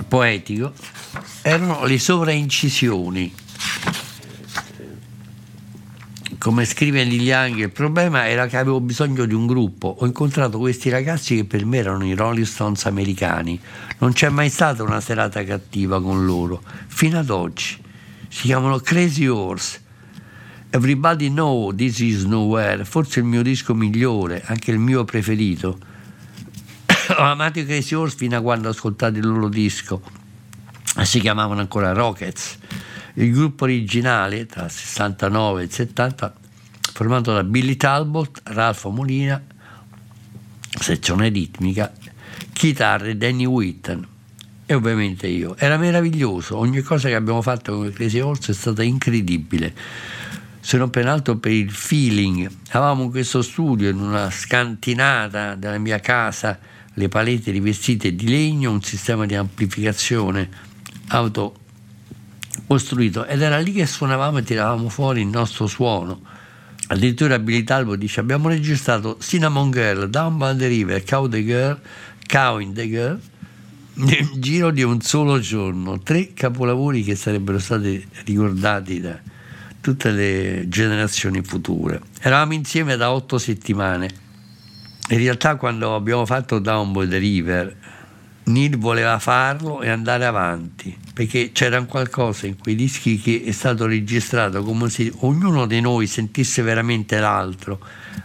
poetico, 0.06 0.74
erano 1.40 1.86
le 1.86 1.98
sovraincisioni. 1.98 3.40
come 6.36 6.64
scrive 6.64 7.04
Neil 7.04 7.56
il 7.56 7.70
problema 7.70 8.26
era 8.26 8.48
che 8.48 8.56
avevo 8.56 8.80
bisogno 8.80 9.26
di 9.26 9.32
un 9.32 9.46
gruppo. 9.46 9.94
Ho 10.00 10.06
incontrato 10.06 10.58
questi 10.58 10.90
ragazzi 10.90 11.36
che 11.36 11.44
per 11.44 11.64
me 11.64 11.76
erano 11.76 12.04
i 12.04 12.14
Rolling 12.14 12.44
Stones 12.44 12.84
americani. 12.86 13.60
Non 13.98 14.12
c'è 14.12 14.28
mai 14.28 14.48
stata 14.48 14.82
una 14.82 15.00
serata 15.00 15.44
cattiva 15.44 16.02
con 16.02 16.24
loro, 16.24 16.60
fino 16.88 17.20
ad 17.20 17.30
oggi. 17.30 17.80
Si 18.26 18.42
chiamano 18.42 18.80
Crazy 18.80 19.26
Horse. 19.26 19.81
Everybody 20.74 21.28
Know 21.28 21.74
This 21.74 21.98
Is 21.98 22.24
Nowhere, 22.24 22.86
forse 22.86 23.20
il 23.20 23.26
mio 23.26 23.42
disco 23.42 23.74
migliore, 23.74 24.42
anche 24.46 24.70
il 24.70 24.78
mio 24.78 25.04
preferito. 25.04 25.78
Ho 27.18 27.22
amato 27.22 27.58
i 27.58 27.66
Crazy 27.66 27.94
Horse 27.94 28.16
fino 28.16 28.38
a 28.38 28.40
quando 28.40 28.68
ho 28.68 28.70
ascoltato 28.70 29.18
il 29.18 29.26
loro 29.26 29.50
disco. 29.50 30.00
Si 31.02 31.20
chiamavano 31.20 31.60
ancora 31.60 31.92
Rockets. 31.92 32.56
Il 33.14 33.32
gruppo 33.32 33.64
originale, 33.64 34.46
tra 34.46 34.64
il 34.64 34.70
69 34.70 35.60
e 35.60 35.64
il 35.64 35.70
70, 35.70 36.34
formato 36.94 37.34
da 37.34 37.44
Billy 37.44 37.76
Talbot, 37.76 38.40
Ralph 38.44 38.86
Molina, 38.86 39.42
sezione 40.80 41.28
ritmica, 41.28 41.92
chitarre 42.50 43.18
Danny 43.18 43.44
Whitten 43.44 44.06
e 44.64 44.72
ovviamente 44.72 45.26
io. 45.26 45.54
Era 45.58 45.76
meraviglioso, 45.76 46.56
ogni 46.56 46.80
cosa 46.80 47.08
che 47.08 47.14
abbiamo 47.14 47.42
fatto 47.42 47.74
con 47.76 47.86
i 47.88 47.92
Crazy 47.92 48.20
Horse 48.20 48.52
è 48.52 48.54
stata 48.54 48.82
incredibile. 48.82 49.74
Se 50.64 50.76
non 50.76 50.90
per 50.90 51.08
altro 51.08 51.38
per 51.38 51.50
il 51.50 51.72
feeling. 51.72 52.48
Avevamo 52.70 53.10
questo 53.10 53.42
studio, 53.42 53.88
in 53.88 53.98
una 53.98 54.30
scantinata 54.30 55.56
della 55.56 55.78
mia 55.78 55.98
casa, 55.98 56.56
le 56.94 57.08
palette 57.08 57.50
rivestite 57.50 58.14
di 58.14 58.28
legno, 58.28 58.70
un 58.70 58.80
sistema 58.80 59.26
di 59.26 59.34
amplificazione 59.34 60.48
auto 61.08 61.56
costruito 62.68 63.26
ed 63.26 63.42
era 63.42 63.58
lì 63.58 63.72
che 63.72 63.86
suonavamo 63.86 64.38
e 64.38 64.42
tiravamo 64.44 64.88
fuori 64.88 65.22
il 65.22 65.26
nostro 65.26 65.66
suono. 65.66 66.20
Addirittura 66.86 67.40
Billy 67.40 67.64
Talbot 67.64 67.98
dice 67.98 68.20
abbiamo 68.20 68.48
registrato 68.48 69.18
Cinnamon 69.20 69.72
Girl, 69.72 70.08
Down 70.08 70.36
by 70.36 70.56
the 70.56 70.68
River, 70.68 71.02
Cow 71.02 71.28
the 71.28 71.42
Girl, 71.42 71.80
Cow 72.26 72.58
in 72.58 72.72
the 72.72 72.88
Girl 72.88 73.20
nel 73.94 74.30
giro 74.36 74.70
di 74.70 74.82
un 74.82 75.00
solo 75.00 75.40
giorno, 75.40 75.98
tre 75.98 76.32
capolavori 76.32 77.02
che 77.02 77.16
sarebbero 77.16 77.58
stati 77.58 78.06
ricordati 78.24 79.00
da 79.00 79.18
tutte 79.82 80.10
le 80.10 80.64
generazioni 80.68 81.42
future. 81.42 82.00
Eravamo 82.20 82.54
insieme 82.54 82.96
da 82.96 83.12
otto 83.12 83.36
settimane. 83.36 84.08
In 85.10 85.18
realtà 85.18 85.56
quando 85.56 85.94
abbiamo 85.94 86.24
fatto 86.24 86.58
Down 86.58 87.06
the 87.06 87.18
River 87.18 87.76
Neil 88.44 88.76
voleva 88.76 89.18
farlo 89.18 89.82
e 89.82 89.88
andare 89.88 90.24
avanti 90.24 90.96
perché 91.12 91.52
c'era 91.52 91.80
qualcosa 91.84 92.46
in 92.46 92.58
quei 92.58 92.74
dischi 92.74 93.18
che 93.20 93.42
è 93.44 93.52
stato 93.52 93.86
registrato 93.86 94.62
come 94.64 94.88
se 94.88 95.12
ognuno 95.18 95.66
di 95.66 95.80
noi 95.80 96.06
sentisse 96.06 96.62
veramente 96.62 97.20
l'altro, 97.20 97.78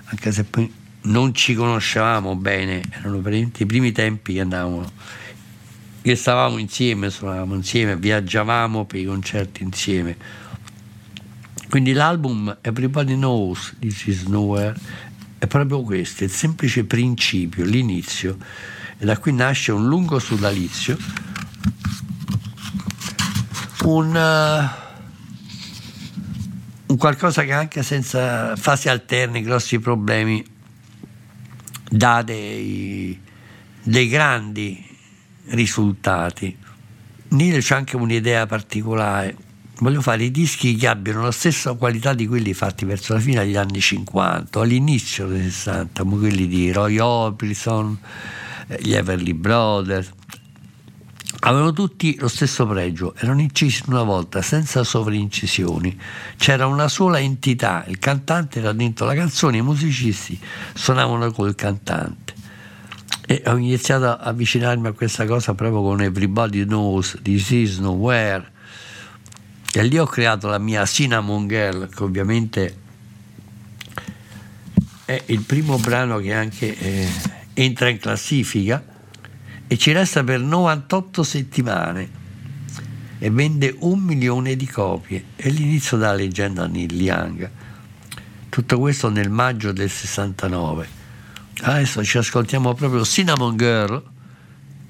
anche 0.05 0.31
se 0.31 0.45
poi 0.45 0.71
non 1.03 1.33
ci 1.35 1.53
conoscevamo 1.53 2.35
bene, 2.35 2.81
erano 2.89 3.21
veramente 3.21 3.63
i 3.63 3.65
primi 3.65 3.91
tempi 3.91 4.33
che 4.33 4.41
andavamo, 4.41 4.89
che 6.01 6.15
stavamo 6.15 6.57
insieme, 6.57 7.09
suonavamo 7.09 7.53
insieme, 7.53 7.97
viaggiavamo 7.97 8.85
per 8.85 8.99
i 8.99 9.05
concerti 9.05 9.63
insieme. 9.63 10.45
Quindi 11.69 11.93
l'album 11.93 12.58
Everybody 12.62 13.15
Knows 13.15 13.75
This 13.80 14.06
Is 14.08 14.23
Nowhere 14.23 14.75
è 15.38 15.47
proprio 15.47 15.82
questo, 15.82 16.23
il 16.23 16.32
semplice 16.32 16.86
principio, 16.86 17.63
l'inizio 17.65 18.38
e 18.97 19.06
da 19.06 19.17
qui 19.17 19.32
nasce 19.32 19.71
un 19.71 19.88
lungo 19.88 20.17
sodalizio, 20.17 20.97
un, 23.84 24.15
uh, 24.15 24.69
un 26.88 26.97
qualcosa 26.97 27.43
che 27.43 27.51
anche 27.51 27.84
senza 27.84 28.56
fasi 28.56 28.89
alterne, 28.89 29.41
grossi 29.41 29.77
problemi, 29.77 30.43
dà 31.89 32.23
dei, 32.23 33.21
dei 33.84 34.08
grandi 34.08 34.84
risultati. 35.49 36.58
Neil 37.30 37.62
c'è 37.62 37.75
anche 37.75 37.97
un'idea 37.97 38.47
particolare. 38.47 39.36
Voglio 39.79 40.01
fare 40.01 40.23
i 40.23 40.31
dischi 40.31 40.75
che 40.75 40.87
abbiano 40.87 41.21
la 41.21 41.31
stessa 41.31 41.73
qualità 41.73 42.15
di 42.15 42.25
quelli 42.25 42.55
fatti 42.55 42.83
verso 42.83 43.13
la 43.13 43.19
fine 43.19 43.45
degli 43.45 43.57
anni 43.57 43.79
50, 43.79 44.59
all'inizio 44.59 45.27
dei 45.27 45.43
60, 45.43 46.01
come 46.01 46.17
quelli 46.17 46.47
di 46.47 46.71
Roy 46.71 46.97
Orbison, 46.97 47.95
gli 48.79 48.93
Everly 48.93 49.33
Brothers, 49.33 50.11
avevano 51.41 51.73
tutti 51.73 52.17
lo 52.17 52.27
stesso 52.27 52.65
pregio, 52.65 53.13
erano 53.15 53.39
incisi 53.41 53.83
una 53.85 54.01
volta 54.01 54.41
senza 54.41 54.83
sovraincisioni, 54.83 55.95
c'era 56.37 56.65
una 56.65 56.87
sola 56.87 57.19
entità, 57.19 57.85
il 57.87 57.99
cantante 57.99 58.57
era 58.57 58.73
dentro 58.73 59.05
la 59.05 59.13
canzone, 59.13 59.57
i 59.57 59.61
musicisti 59.61 60.39
suonavano 60.73 61.31
col 61.31 61.53
cantante. 61.53 62.33
E 63.27 63.43
ho 63.45 63.55
iniziato 63.57 64.05
a 64.05 64.15
avvicinarmi 64.15 64.87
a 64.87 64.93
questa 64.93 65.25
cosa 65.27 65.53
proprio 65.53 65.83
con 65.83 66.01
Everybody 66.01 66.65
Knows, 66.65 67.19
This 67.21 67.51
Is 67.51 67.77
Nowhere, 67.77 68.55
e 69.73 69.84
lì 69.84 69.97
ho 69.97 70.06
creato 70.06 70.47
la 70.47 70.58
mia 70.58 70.86
Cinnamon 70.86 71.47
Girl, 71.47 71.89
che 71.89 72.03
ovviamente 72.03 72.77
è 75.06 75.23
il 75.27 75.41
primo 75.41 75.77
brano 75.77 76.17
che 76.19 76.34
anche... 76.34 76.77
Eh, 76.77 77.36
entra 77.60 77.89
in 77.89 77.97
classifica 77.97 78.84
e 79.65 79.77
ci 79.77 79.91
resta 79.91 80.23
per 80.23 80.39
98 80.39 81.23
settimane 81.23 82.10
e 83.17 83.30
vende 83.32 83.75
un 83.80 83.99
milione 83.99 84.56
di 84.56 84.67
copie. 84.67 85.25
È 85.36 85.49
l'inizio 85.49 85.97
della 85.97 86.13
leggenda 86.13 86.67
Neil 86.67 87.01
Young. 87.01 87.49
Tutto 88.49 88.80
questo 88.80 89.10
nel 89.10 89.30
maggio 89.30 89.71
del 89.71 89.89
69. 89.89 90.88
Adesso 91.62 92.03
ci 92.03 92.19
ascoltiamo 92.19 92.75
proprio 92.75 93.03
Cinnamon 93.03 93.58
Girl 93.58 94.03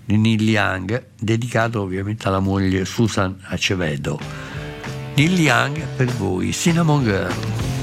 di 0.03 0.17
Neil 0.17 0.41
Young, 0.41 1.05
dedicato 1.17 1.81
ovviamente 1.81 2.27
alla 2.27 2.39
moglie 2.39 2.83
Susan 2.83 3.37
Acevedo. 3.43 4.46
Neil 5.17 5.39
Young 5.39 5.83
per 5.95 6.05
voi, 6.05 6.53
Cinnamon 6.53 7.03
Girl. 7.03 7.76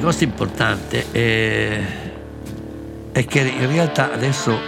Cosa 0.00 0.24
importante 0.24 1.10
è, 1.10 1.84
è 3.12 3.24
che 3.24 3.40
in 3.40 3.70
realtà 3.70 4.12
adesso 4.12 4.58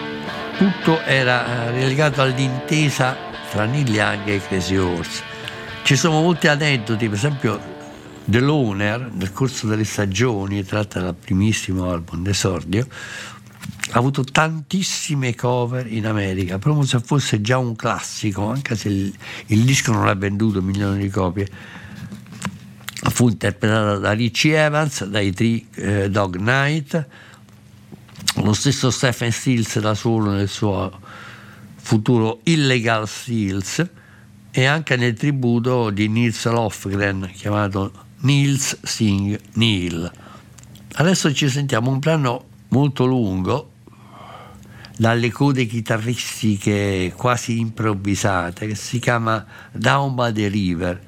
tutto 0.57 1.01
era 1.03 1.71
relegato 1.71 2.23
all'intesa 2.23 3.17
tra 3.51 3.65
Neil 3.65 3.89
Young 3.89 4.29
e 4.29 4.41
Crazy 4.41 4.77
Horse. 4.77 5.23
Ci 5.83 5.97
sono 5.97 6.21
molti 6.21 6.49
aneddoti, 6.49 7.09
per 7.09 7.17
esempio 7.17 7.61
The 8.25 8.41
Loner, 8.41 9.11
nel 9.13 9.33
corso 9.33 9.67
delle 9.67 9.85
stagioni, 9.85 10.65
tratta 10.65 11.01
dal 11.01 11.15
primissimo 11.15 11.91
album 11.91 12.23
d'esordio, 12.23 12.87
ha 13.91 13.99
avuto 13.99 14.25
tantissime 14.25 15.35
cover 15.35 15.91
in 15.91 16.07
America, 16.07 16.59
proprio 16.59 16.85
se 16.85 17.01
fosse 17.01 17.41
già 17.41 17.59
un 17.59 17.75
classico, 17.75 18.49
anche 18.49 18.77
se 18.77 18.89
il, 18.89 19.15
il 19.47 19.65
disco 19.65 19.93
non 19.93 20.07
ha 20.07 20.15
venduto 20.15 20.63
milioni 20.63 21.01
di 21.01 21.09
copie. 21.09 21.49
Fu 23.11 23.29
interpretata 23.29 23.97
da 23.97 24.13
Richie 24.13 24.57
Evans, 24.57 25.05
dai 25.05 25.33
Three 25.33 25.67
eh, 25.75 26.11
Dog 26.11 26.37
Night, 26.37 27.07
lo 28.37 28.53
stesso 28.53 28.91
Stephen 28.91 29.33
Stills 29.33 29.79
da 29.81 29.95
solo 29.95 30.31
nel 30.31 30.49
suo 30.49 31.01
futuro 31.77 32.41
Illegal 32.45 33.09
Stills 33.09 33.85
e 34.51 34.65
anche 34.65 34.97
nel 34.97 35.15
tributo 35.15 35.91
di 35.91 36.09
Nils 36.09 36.45
Lofgren 36.47 37.31
chiamato 37.35 37.93
Nils 38.21 38.79
Sing 38.83 39.39
Neil. 39.55 40.11
Adesso 40.95 41.33
ci 41.35 41.49
sentiamo 41.49 41.91
un 41.91 41.99
brano 41.99 42.45
molto 42.69 43.05
lungo 43.05 43.71
dalle 44.97 45.31
code 45.33 45.67
chitarristiche 45.67 47.13
quasi 47.17 47.59
improvvisate 47.59 48.67
che 48.69 48.75
si 48.75 48.99
chiama 48.99 49.45
Down 49.73 50.15
by 50.15 50.33
the 50.33 50.49
River. 50.49 51.01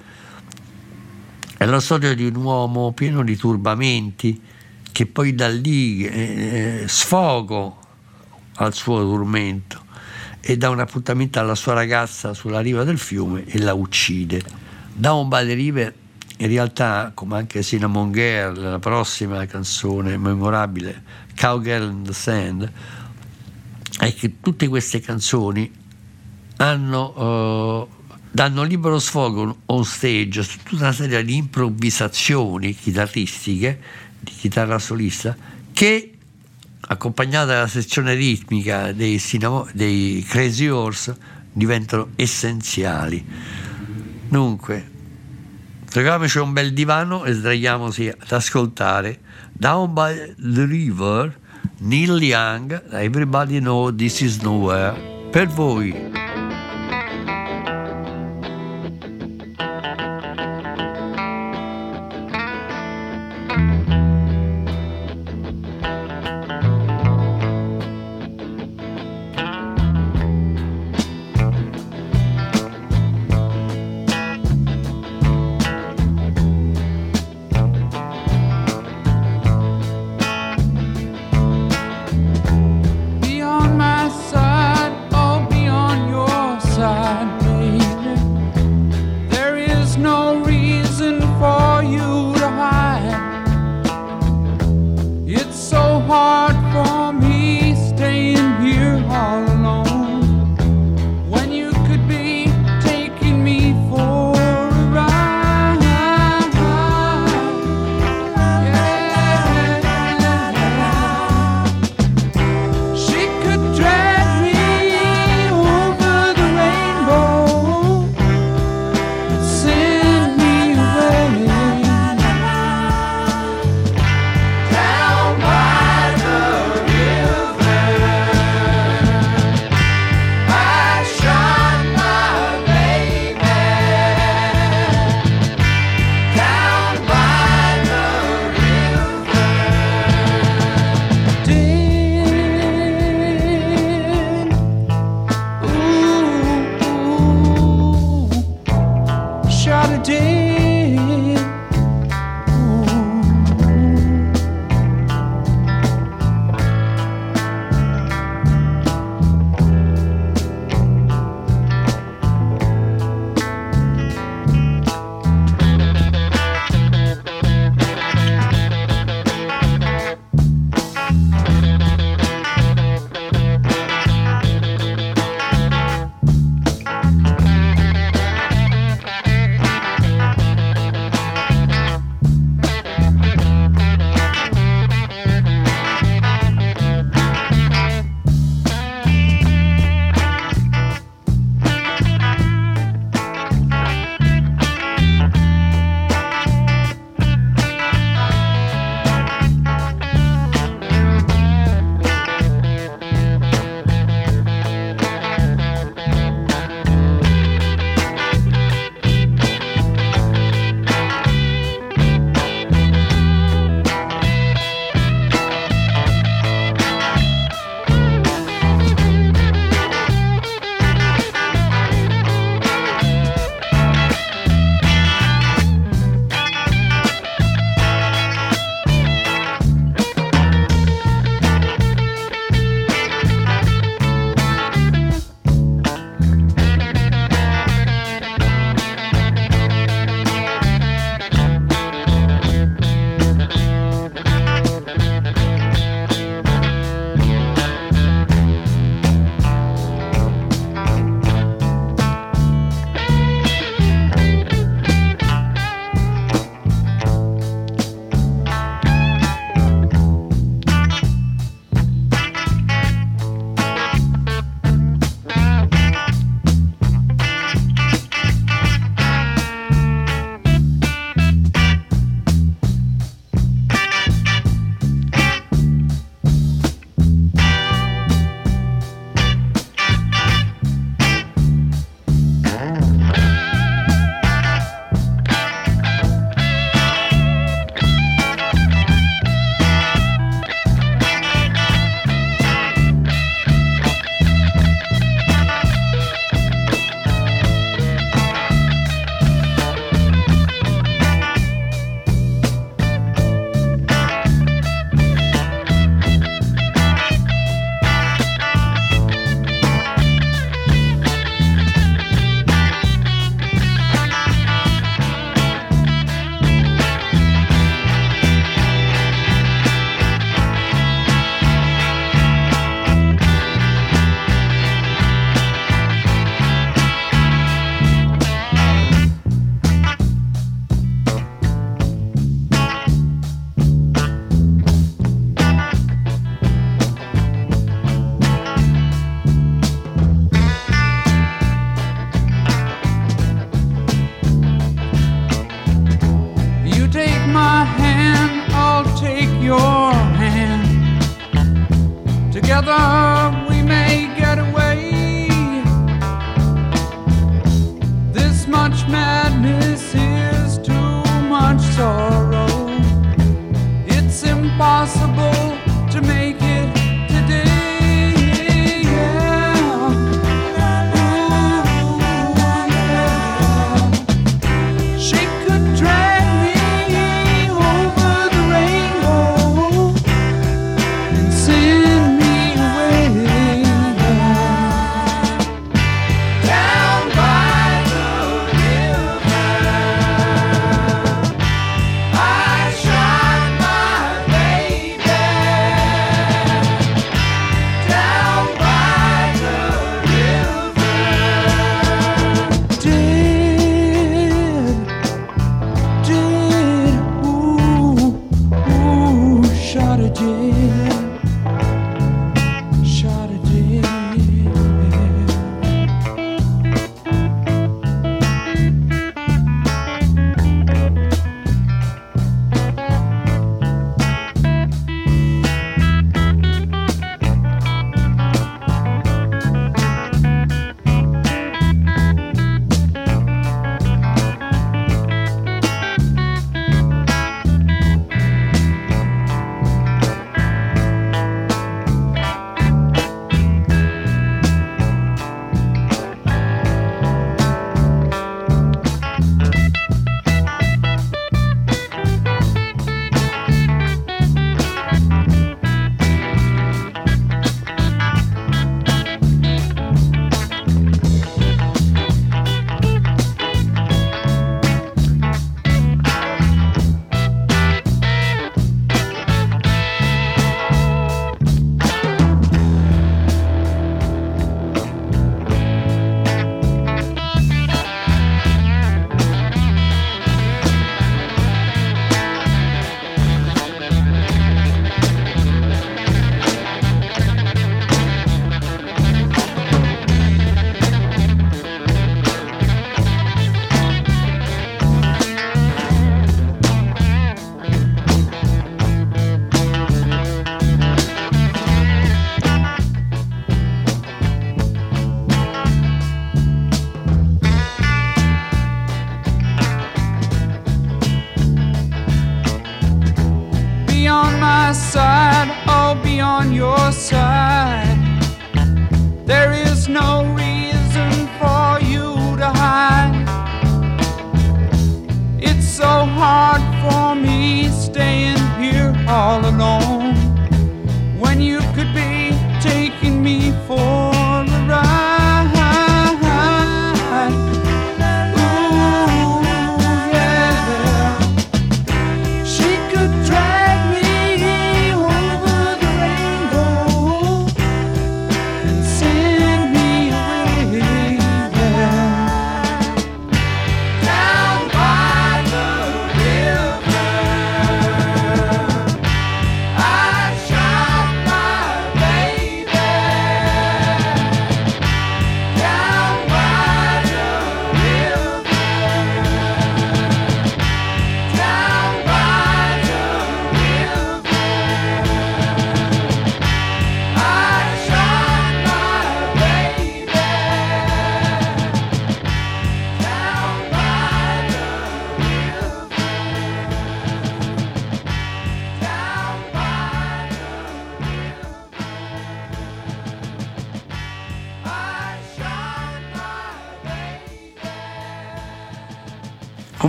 È 1.65 1.67
la 1.67 1.81
storia 1.81 2.15
di 2.15 2.27
un 2.27 2.35
uomo 2.35 2.93
pieno 2.93 3.25
di 3.25 3.39
turbamenti 3.39 4.39
che 4.93 5.07
poi 5.07 5.35
da 5.35 5.49
lì 5.49 6.05
eh, 6.05 6.85
sfogo 6.87 7.79
al 8.57 8.75
suo 8.75 8.99
tormento 8.99 9.83
e 10.43 10.59
dà 10.59 10.69
un 10.69 10.81
appuntamento 10.81 11.39
alla 11.39 11.55
sua 11.55 11.73
ragazza 11.73 12.35
sulla 12.35 12.61
riva 12.61 12.85
del 12.85 12.99
fiume 12.99 13.47
e 13.47 13.59
la 13.61 13.73
uccide. 13.73 14.43
Down 14.93 15.31
by 15.31 15.47
the 15.47 15.55
River 15.55 15.95
in 16.37 16.49
realtà, 16.49 17.13
come 17.15 17.39
anche 17.39 17.63
Cinnamon 17.63 18.13
Girl, 18.13 18.61
la 18.61 18.79
prossima 18.79 19.47
canzone 19.47 20.19
memorabile, 20.19 21.03
Cowgirl 21.35 21.91
in 21.91 22.03
the 22.03 22.13
Sand, 22.13 22.71
è 24.01 24.15
che 24.15 24.35
tutte 24.43 24.69
queste 24.69 25.01
canzoni 25.01 25.73
hanno, 26.59 27.81
uh, 27.81 27.89
danno 28.35 28.65
libero 28.65 28.99
sfogo 28.99 29.59
on 29.67 29.85
stage 29.85 30.43
su 30.43 30.59
tutta 30.65 30.83
una 30.87 30.93
serie 30.93 31.25
di 31.25 31.37
improvvisazioni 31.37 32.75
chitarristiche, 32.75 33.81
di 34.19 34.33
chitarra 34.33 34.81
solista, 34.81 35.37
che 35.73 36.15
accompagnata 36.81 37.53
dalla 37.53 37.69
sezione 37.69 38.15
ritmica 38.15 38.91
dei, 38.91 39.21
Cinnamon, 39.21 39.71
dei 39.73 40.25
Crazy 40.29 40.67
Horse 40.67 41.17
diventano 41.53 42.09
essenziali. 42.17 43.25
Dunque, 44.29 44.91
troviamoci 45.89 46.39
un 46.39 46.53
bel 46.53 46.73
divano 46.73 47.25
e 47.25 47.35
sdraiamoci 47.35 48.09
ad 48.09 48.33
ascoltare 48.33 49.21
Down 49.53 49.93
by 49.93 50.35
the 50.37 50.65
River 50.65 51.39
Neil 51.79 52.21
Young, 52.21 52.83
Everybody 52.91 53.61
Know 53.61 53.95
This 53.95 54.23
Is 54.23 54.39
Nowhere, 54.39 55.29
per 55.31 55.47
voi. 55.47 56.24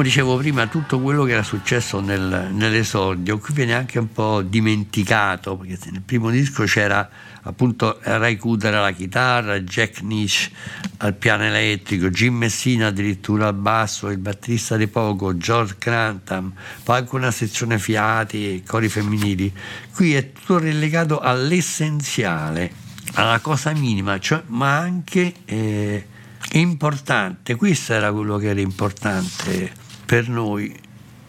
Come 0.00 0.12
dicevo 0.12 0.38
prima, 0.38 0.66
tutto 0.66 0.98
quello 0.98 1.24
che 1.24 1.32
era 1.32 1.42
successo 1.42 2.00
nel- 2.00 2.48
nell'esordio 2.52 3.36
qui 3.36 3.52
viene 3.52 3.74
anche 3.74 3.98
un 3.98 4.10
po' 4.10 4.40
dimenticato, 4.40 5.58
perché 5.58 5.90
nel 5.90 6.00
primo 6.00 6.30
disco 6.30 6.64
c'era 6.64 7.06
appunto 7.42 7.98
Ray 8.00 8.38
Cooder 8.38 8.76
alla 8.76 8.92
chitarra, 8.92 9.60
Jack 9.60 10.00
Nish 10.00 10.48
al 10.96 11.12
piano 11.12 11.44
elettrico, 11.44 12.08
Jim 12.08 12.34
Messina 12.34 12.86
addirittura 12.86 13.48
al 13.48 13.54
basso, 13.56 14.08
il 14.08 14.16
batterista 14.16 14.78
di 14.78 14.86
poco, 14.86 15.36
George 15.36 15.74
Crantham, 15.76 16.50
poi 16.82 16.96
anche 16.96 17.14
una 17.14 17.30
sezione 17.30 17.78
fiati 17.78 18.54
e 18.54 18.62
cori 18.66 18.88
femminili. 18.88 19.52
Qui 19.94 20.14
è 20.14 20.32
tutto 20.32 20.56
relegato 20.56 21.20
all'essenziale, 21.20 22.72
alla 23.16 23.38
cosa 23.40 23.70
minima, 23.74 24.18
cioè, 24.18 24.44
ma 24.46 24.78
anche 24.78 25.34
eh, 25.44 26.06
importante. 26.52 27.54
Questo 27.56 27.92
era 27.92 28.10
quello 28.10 28.38
che 28.38 28.48
era 28.48 28.60
importante 28.60 29.88
per 30.10 30.28
noi, 30.28 30.74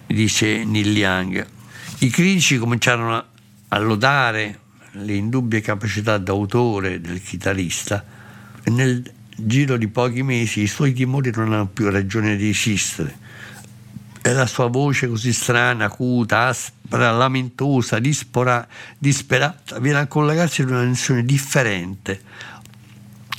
dice 0.08 0.64
Neil 0.64 0.98
Young. 0.98 1.48
I 2.00 2.10
critici 2.10 2.58
cominciarono 2.58 3.24
a- 3.68 3.78
lodare 3.78 4.60
le 4.94 5.14
indubbie 5.14 5.62
capacità 5.62 6.18
d'autore 6.18 7.00
del 7.00 7.22
chitarrista 7.22 8.04
e 8.64 8.72
nel 8.72 9.08
giro 9.38 9.78
di 9.78 9.88
pochi 9.88 10.24
mesi 10.24 10.62
i 10.62 10.68
suoi 10.68 10.94
timori 10.94 11.30
non 11.32 11.54
hanno 11.54 11.68
più 11.68 11.92
ragione 11.92 12.36
di 12.36 12.50
esistere 12.50 13.16
e 14.20 14.34
la 14.34 14.48
sua 14.48 14.66
voce 14.66 15.08
così 15.08 15.32
strana, 15.32 15.86
acuta, 15.86 16.48
aspra, 16.48 17.12
lamentosa, 17.12 18.00
dispora, 18.00 18.68
disperata, 18.98 19.78
viene 19.78 20.00
a 20.00 20.08
collegarsi 20.08 20.64
ad 20.64 20.70
una 20.72 20.80
dimensione 20.80 21.24
differente. 21.24 22.20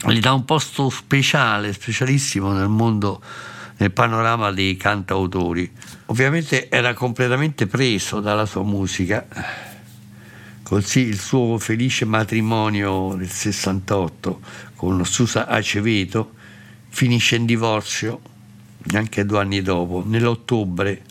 Gli 0.07 0.20
dà 0.20 0.32
un 0.34 0.45
posto 0.45 0.88
speciale, 0.88 1.72
specialissimo 1.72 2.53
nel 2.53 2.68
mondo, 2.68 3.20
nel 3.76 3.92
panorama 3.92 4.50
dei 4.50 4.76
cantautori. 4.76 5.70
Ovviamente 6.06 6.68
era 6.68 6.94
completamente 6.94 7.66
preso 7.66 8.20
dalla 8.20 8.46
sua 8.46 8.62
musica, 8.62 9.26
così 10.62 11.00
il 11.00 11.18
suo 11.18 11.58
felice 11.58 12.04
matrimonio 12.04 13.14
del 13.14 13.30
68 13.30 14.40
con 14.76 15.04
Susa 15.04 15.46
Acevedo 15.46 16.34
finisce 16.88 17.36
in 17.36 17.46
divorzio 17.46 18.20
neanche 18.84 19.24
due 19.24 19.38
anni 19.38 19.62
dopo, 19.62 20.02
nell'ottobre 20.04 21.02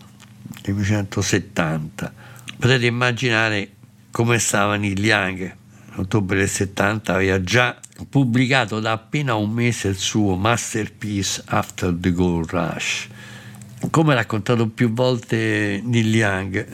del 0.62 0.74
1970. 0.74 2.12
Potete 2.58 2.86
immaginare 2.86 3.70
come 4.10 4.38
stava 4.38 4.76
Neil 4.76 5.02
Young. 5.04 5.56
Nell'ottobre 5.90 6.38
del 6.38 6.48
70 6.48 7.14
aveva 7.14 7.42
già 7.42 7.78
pubblicato 8.08 8.80
da 8.80 8.92
appena 8.92 9.34
un 9.34 9.50
mese 9.50 9.88
il 9.88 9.96
suo 9.96 10.36
Masterpiece 10.36 11.42
After 11.46 11.94
the 11.98 12.12
Gold 12.12 12.50
Rush. 12.50 13.08
Come 13.90 14.14
raccontato 14.14 14.68
più 14.68 14.92
volte 14.92 15.80
Neil 15.84 16.14
Young, 16.14 16.66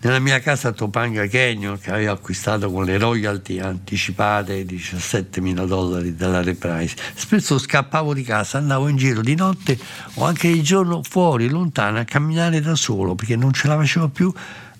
nella 0.00 0.18
mia 0.18 0.38
casa 0.40 0.68
a 0.68 0.72
Topanga 0.72 1.26
Canyon, 1.26 1.78
che 1.78 1.90
aveva 1.90 2.12
acquistato 2.12 2.70
con 2.70 2.84
le 2.84 2.98
royalty 2.98 3.58
anticipate 3.58 4.64
di 4.64 4.76
17 4.76 5.40
mila 5.40 5.64
dollari 5.64 6.14
dalla 6.14 6.42
Reprise, 6.42 6.96
spesso 7.14 7.58
scappavo 7.58 8.14
di 8.14 8.22
casa, 8.22 8.58
andavo 8.58 8.88
in 8.88 8.96
giro 8.96 9.20
di 9.20 9.34
notte 9.34 9.78
o 10.14 10.24
anche 10.24 10.50
di 10.50 10.62
giorno 10.62 11.02
fuori, 11.02 11.48
lontano, 11.48 11.98
a 11.98 12.04
camminare 12.04 12.60
da 12.60 12.74
solo 12.74 13.14
perché 13.14 13.36
non 13.36 13.52
ce 13.52 13.68
la 13.68 13.76
facevo 13.76 14.08
più 14.08 14.32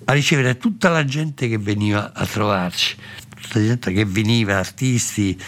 a 0.09 0.13
ricevere 0.13 0.57
tutta 0.57 0.89
la 0.89 1.03
gente 1.03 1.49
che 1.49 1.57
veniva 1.57 2.13
a 2.13 2.25
trovarci, 2.25 2.95
tutta 3.47 3.59
gente 3.61 3.91
che 3.93 4.05
veniva, 4.05 4.57
artisti, 4.57 5.39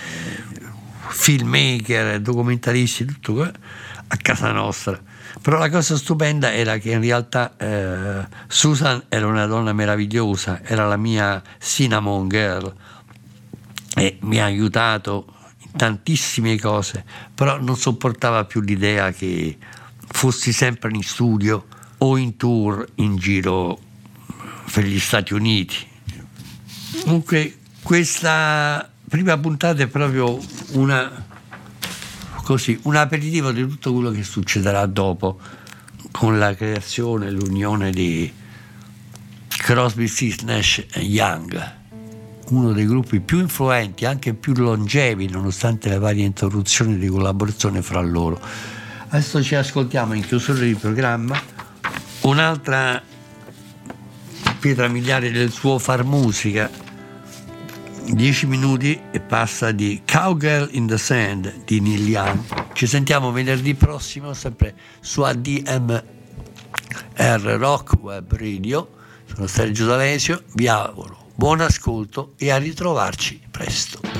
filmmaker, 1.10 2.22
documentaristi, 2.22 3.06
tutto 3.06 3.42
a 3.42 4.18
casa 4.18 4.52
nostra. 4.52 5.00
Però 5.42 5.58
la 5.58 5.70
cosa 5.70 5.96
stupenda 5.96 6.52
era 6.52 6.78
che 6.78 6.92
in 6.92 7.02
realtà 7.02 7.56
eh, 7.58 8.28
Susan 8.48 9.04
era 9.10 9.28
una 9.28 9.46
donna 9.46 9.74
meravigliosa, 9.74 10.62
era 10.64 10.88
la 10.88 10.98
mia 10.98 11.42
cinnamon 11.60 12.28
girl 12.28 12.74
e 13.96 14.18
mi 14.22 14.40
ha 14.40 14.46
aiutato 14.46 15.34
in 15.60 15.72
tantissime 15.78 16.60
cose, 16.60 17.06
però 17.34 17.62
non 17.62 17.78
sopportava 17.78 18.46
più 18.46 18.62
l'idea 18.62 19.12
che 19.12 19.58
fossi 20.08 20.52
sempre 20.52 20.92
in 20.94 21.04
studio 21.04 21.68
o 22.00 22.18
in 22.18 22.36
tour 22.36 22.86
in 22.96 23.16
giro 23.18 23.80
per 24.72 24.84
gli 24.84 25.00
Stati 25.00 25.34
Uniti. 25.34 25.88
Comunque 27.04 27.59
questa 27.82 28.90
prima 29.08 29.38
puntata 29.38 29.84
è 29.84 29.88
proprio 29.88 30.40
una 30.74 31.26
così, 32.44 32.80
un 32.84 32.96
aperitivo 32.96 33.52
di 33.52 33.62
tutto 33.62 33.94
quello 33.94 34.10
che 34.10 34.24
succederà 34.24 34.86
dopo 34.88 35.40
con 36.12 36.40
la 36.40 36.56
creazione, 36.56 37.30
l'unione 37.30 37.92
di 37.92 38.32
Crosby, 39.48 40.08
Stills, 40.08 40.42
Nash 40.42 40.84
e 40.92 41.02
Young, 41.02 41.74
uno 42.50 42.72
dei 42.72 42.88
gruppi 42.88 43.20
più 43.20 43.40
influenti, 43.40 44.06
anche 44.06 44.34
più 44.34 44.54
longevi, 44.54 45.30
nonostante 45.30 45.90
le 45.90 46.00
varie 46.00 46.26
interruzioni 46.26 46.98
di 46.98 47.08
collaborazione 47.08 47.84
fra 47.84 48.02
loro. 48.02 48.42
Adesso 49.10 49.44
ci 49.44 49.54
ascoltiamo 49.54 50.14
in 50.14 50.26
chiusura 50.26 50.60
di 50.60 50.74
programma 50.74 51.40
un'altra 52.22 53.00
pietra 54.60 54.88
miliare 54.88 55.30
del 55.30 55.52
suo 55.52 55.78
far 55.78 56.04
musica 56.04 56.70
10 58.14 58.48
minuti 58.48 59.00
e 59.12 59.20
passa 59.20 59.72
di 59.72 60.02
Cowgirl 60.06 60.70
in 60.72 60.88
the 60.88 60.98
Sand 60.98 61.64
di 61.66 61.80
Neil 61.80 62.08
Young. 62.08 62.40
Ci 62.74 62.88
sentiamo 62.88 63.32
venerdì 63.32 63.76
prossimo, 63.76 64.34
sempre 64.34 64.76
su 65.00 65.22
ADMR 65.22 66.04
Rock 67.58 68.02
Web 68.02 68.36
Radio. 68.36 68.90
Sono 69.26 69.48
Sergio 69.48 69.86
D'Alesio, 69.86 70.44
vi 70.54 70.68
auguro 70.68 71.20
buon 71.40 71.62
ascolto 71.62 72.34
e 72.36 72.52
a 72.52 72.58
ritrovarci 72.58 73.40
presto. 73.50 74.19